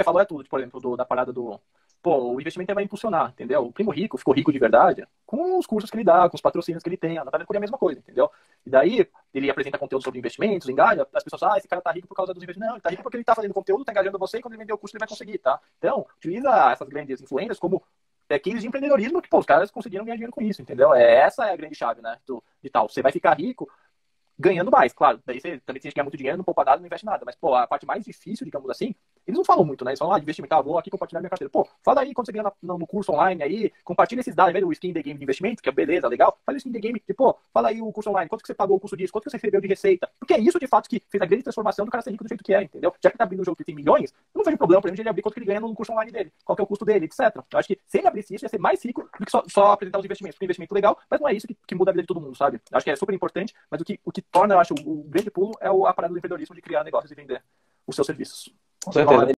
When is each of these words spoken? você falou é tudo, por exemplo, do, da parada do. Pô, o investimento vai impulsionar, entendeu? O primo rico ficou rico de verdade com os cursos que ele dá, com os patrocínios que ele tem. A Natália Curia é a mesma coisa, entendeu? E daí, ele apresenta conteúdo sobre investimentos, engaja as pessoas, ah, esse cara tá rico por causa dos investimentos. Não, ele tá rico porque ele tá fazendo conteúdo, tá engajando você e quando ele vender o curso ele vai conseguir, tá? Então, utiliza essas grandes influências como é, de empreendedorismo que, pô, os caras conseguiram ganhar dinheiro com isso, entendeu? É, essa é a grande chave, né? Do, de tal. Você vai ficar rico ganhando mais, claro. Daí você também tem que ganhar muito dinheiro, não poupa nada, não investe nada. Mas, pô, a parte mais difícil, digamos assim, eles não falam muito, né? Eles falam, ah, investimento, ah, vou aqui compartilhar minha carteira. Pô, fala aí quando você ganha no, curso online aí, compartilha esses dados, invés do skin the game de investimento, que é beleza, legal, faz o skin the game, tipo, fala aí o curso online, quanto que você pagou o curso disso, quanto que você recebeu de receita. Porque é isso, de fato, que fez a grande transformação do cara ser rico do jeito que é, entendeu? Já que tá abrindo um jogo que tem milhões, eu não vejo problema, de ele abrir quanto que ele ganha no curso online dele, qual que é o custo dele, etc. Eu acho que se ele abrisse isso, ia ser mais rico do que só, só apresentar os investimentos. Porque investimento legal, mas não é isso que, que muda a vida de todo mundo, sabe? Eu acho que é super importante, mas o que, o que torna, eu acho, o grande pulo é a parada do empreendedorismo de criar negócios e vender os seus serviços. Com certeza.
você 0.00 0.04
falou 0.04 0.20
é 0.20 0.24
tudo, 0.24 0.48
por 0.48 0.58
exemplo, 0.60 0.80
do, 0.80 0.96
da 0.96 1.04
parada 1.04 1.32
do. 1.32 1.60
Pô, 2.02 2.32
o 2.32 2.40
investimento 2.40 2.74
vai 2.74 2.84
impulsionar, 2.84 3.30
entendeu? 3.30 3.66
O 3.66 3.72
primo 3.72 3.90
rico 3.90 4.16
ficou 4.16 4.32
rico 4.32 4.50
de 4.50 4.58
verdade 4.58 5.06
com 5.26 5.58
os 5.58 5.66
cursos 5.66 5.90
que 5.90 5.96
ele 5.98 6.04
dá, 6.04 6.28
com 6.30 6.34
os 6.34 6.40
patrocínios 6.40 6.82
que 6.82 6.88
ele 6.88 6.96
tem. 6.96 7.18
A 7.18 7.24
Natália 7.24 7.46
Curia 7.46 7.58
é 7.58 7.60
a 7.60 7.66
mesma 7.68 7.76
coisa, 7.76 8.00
entendeu? 8.00 8.30
E 8.64 8.70
daí, 8.70 9.06
ele 9.34 9.50
apresenta 9.50 9.76
conteúdo 9.76 10.02
sobre 10.02 10.18
investimentos, 10.18 10.68
engaja 10.68 11.06
as 11.12 11.22
pessoas, 11.22 11.42
ah, 11.42 11.58
esse 11.58 11.68
cara 11.68 11.82
tá 11.82 11.92
rico 11.92 12.08
por 12.08 12.14
causa 12.14 12.32
dos 12.32 12.42
investimentos. 12.42 12.70
Não, 12.70 12.76
ele 12.76 12.82
tá 12.82 12.88
rico 12.88 13.02
porque 13.02 13.18
ele 13.18 13.24
tá 13.24 13.34
fazendo 13.34 13.52
conteúdo, 13.52 13.84
tá 13.84 13.92
engajando 13.92 14.18
você 14.18 14.38
e 14.38 14.40
quando 14.40 14.54
ele 14.54 14.62
vender 14.62 14.72
o 14.72 14.78
curso 14.78 14.96
ele 14.96 15.00
vai 15.00 15.08
conseguir, 15.08 15.38
tá? 15.38 15.60
Então, 15.78 16.06
utiliza 16.16 16.72
essas 16.72 16.88
grandes 16.88 17.20
influências 17.20 17.58
como 17.58 17.82
é, 18.30 18.38
de 18.38 18.66
empreendedorismo 18.66 19.20
que, 19.20 19.28
pô, 19.28 19.38
os 19.38 19.46
caras 19.46 19.70
conseguiram 19.70 20.04
ganhar 20.04 20.14
dinheiro 20.14 20.32
com 20.32 20.40
isso, 20.40 20.62
entendeu? 20.62 20.94
É, 20.94 21.16
essa 21.16 21.46
é 21.46 21.52
a 21.52 21.56
grande 21.56 21.74
chave, 21.74 22.00
né? 22.00 22.16
Do, 22.26 22.42
de 22.62 22.70
tal. 22.70 22.88
Você 22.88 23.02
vai 23.02 23.12
ficar 23.12 23.34
rico 23.34 23.68
ganhando 24.38 24.70
mais, 24.70 24.92
claro. 24.92 25.20
Daí 25.26 25.40
você 25.40 25.58
também 25.60 25.82
tem 25.82 25.90
que 25.90 25.94
ganhar 25.94 26.04
muito 26.04 26.16
dinheiro, 26.16 26.38
não 26.38 26.44
poupa 26.44 26.64
nada, 26.64 26.78
não 26.78 26.86
investe 26.86 27.04
nada. 27.04 27.24
Mas, 27.26 27.36
pô, 27.36 27.54
a 27.54 27.66
parte 27.66 27.84
mais 27.84 28.04
difícil, 28.04 28.44
digamos 28.44 28.70
assim, 28.70 28.94
eles 29.26 29.36
não 29.36 29.44
falam 29.44 29.64
muito, 29.64 29.84
né? 29.84 29.92
Eles 29.92 29.98
falam, 29.98 30.14
ah, 30.14 30.18
investimento, 30.18 30.54
ah, 30.54 30.60
vou 30.60 30.78
aqui 30.78 30.90
compartilhar 30.90 31.20
minha 31.20 31.30
carteira. 31.30 31.50
Pô, 31.50 31.66
fala 31.84 32.02
aí 32.02 32.12
quando 32.12 32.26
você 32.26 32.32
ganha 32.32 32.52
no, 32.62 32.86
curso 32.86 33.12
online 33.12 33.42
aí, 33.42 33.72
compartilha 33.84 34.20
esses 34.20 34.34
dados, 34.34 34.50
invés 34.50 34.64
do 34.64 34.72
skin 34.72 34.92
the 34.92 35.02
game 35.02 35.18
de 35.18 35.24
investimento, 35.24 35.62
que 35.62 35.68
é 35.68 35.72
beleza, 35.72 36.08
legal, 36.08 36.38
faz 36.44 36.56
o 36.56 36.58
skin 36.58 36.72
the 36.72 36.80
game, 36.80 37.00
tipo, 37.00 37.38
fala 37.52 37.68
aí 37.68 37.80
o 37.80 37.92
curso 37.92 38.10
online, 38.10 38.28
quanto 38.28 38.42
que 38.42 38.46
você 38.46 38.54
pagou 38.54 38.76
o 38.76 38.80
curso 38.80 38.96
disso, 38.96 39.12
quanto 39.12 39.24
que 39.24 39.30
você 39.30 39.36
recebeu 39.36 39.60
de 39.60 39.68
receita. 39.68 40.10
Porque 40.18 40.34
é 40.34 40.38
isso, 40.38 40.58
de 40.58 40.66
fato, 40.66 40.88
que 40.88 41.02
fez 41.08 41.22
a 41.22 41.26
grande 41.26 41.44
transformação 41.44 41.84
do 41.84 41.90
cara 41.90 42.02
ser 42.02 42.10
rico 42.10 42.24
do 42.24 42.28
jeito 42.28 42.42
que 42.42 42.54
é, 42.54 42.62
entendeu? 42.62 42.92
Já 43.02 43.10
que 43.10 43.18
tá 43.18 43.24
abrindo 43.24 43.40
um 43.40 43.44
jogo 43.44 43.56
que 43.56 43.64
tem 43.64 43.74
milhões, 43.74 44.10
eu 44.34 44.38
não 44.38 44.44
vejo 44.44 44.56
problema, 44.56 44.80
de 44.90 45.00
ele 45.00 45.08
abrir 45.08 45.22
quanto 45.22 45.34
que 45.34 45.40
ele 45.40 45.46
ganha 45.46 45.60
no 45.60 45.74
curso 45.74 45.92
online 45.92 46.10
dele, 46.10 46.32
qual 46.44 46.56
que 46.56 46.62
é 46.62 46.64
o 46.64 46.66
custo 46.66 46.84
dele, 46.84 47.04
etc. 47.06 47.36
Eu 47.36 47.58
acho 47.58 47.68
que 47.68 47.78
se 47.86 47.98
ele 47.98 48.08
abrisse 48.08 48.34
isso, 48.34 48.44
ia 48.44 48.48
ser 48.48 48.58
mais 48.58 48.84
rico 48.84 49.02
do 49.02 49.24
que 49.24 49.30
só, 49.30 49.42
só 49.46 49.72
apresentar 49.72 49.98
os 49.98 50.04
investimentos. 50.04 50.36
Porque 50.36 50.46
investimento 50.46 50.74
legal, 50.74 50.98
mas 51.10 51.20
não 51.20 51.28
é 51.28 51.34
isso 51.34 51.46
que, 51.46 51.56
que 51.66 51.74
muda 51.74 51.90
a 51.90 51.92
vida 51.92 52.02
de 52.02 52.06
todo 52.06 52.20
mundo, 52.20 52.36
sabe? 52.36 52.60
Eu 52.70 52.76
acho 52.76 52.84
que 52.84 52.90
é 52.90 52.96
super 52.96 53.14
importante, 53.14 53.54
mas 53.70 53.80
o 53.80 53.84
que, 53.84 54.00
o 54.04 54.12
que 54.12 54.22
torna, 54.22 54.54
eu 54.54 54.58
acho, 54.58 54.74
o 54.84 55.04
grande 55.04 55.30
pulo 55.30 55.52
é 55.60 55.68
a 55.68 55.94
parada 55.94 56.12
do 56.12 56.18
empreendedorismo 56.18 56.54
de 56.54 56.62
criar 56.62 56.84
negócios 56.84 57.10
e 57.10 57.14
vender 57.14 57.42
os 57.86 57.94
seus 57.94 58.06
serviços. 58.06 58.52
Com 58.84 58.92
certeza. 58.92 59.26